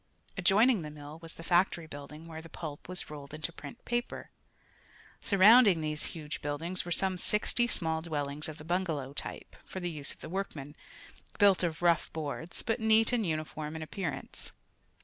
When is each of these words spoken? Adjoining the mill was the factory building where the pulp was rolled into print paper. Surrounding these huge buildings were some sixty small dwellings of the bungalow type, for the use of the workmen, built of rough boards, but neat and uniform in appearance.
Adjoining 0.35 0.81
the 0.81 0.89
mill 0.89 1.19
was 1.19 1.35
the 1.35 1.43
factory 1.43 1.85
building 1.85 2.25
where 2.25 2.41
the 2.41 2.49
pulp 2.49 2.89
was 2.89 3.07
rolled 3.11 3.35
into 3.35 3.53
print 3.53 3.85
paper. 3.85 4.31
Surrounding 5.21 5.79
these 5.79 6.05
huge 6.17 6.41
buildings 6.41 6.83
were 6.83 6.91
some 6.91 7.19
sixty 7.19 7.67
small 7.67 8.01
dwellings 8.01 8.49
of 8.49 8.57
the 8.57 8.65
bungalow 8.65 9.13
type, 9.13 9.55
for 9.63 9.79
the 9.79 9.91
use 9.91 10.11
of 10.11 10.19
the 10.21 10.27
workmen, 10.27 10.75
built 11.37 11.61
of 11.61 11.83
rough 11.83 12.11
boards, 12.13 12.63
but 12.63 12.79
neat 12.79 13.13
and 13.13 13.27
uniform 13.27 13.75
in 13.75 13.83
appearance. 13.83 14.53